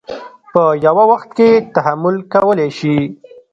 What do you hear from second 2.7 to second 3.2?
شي.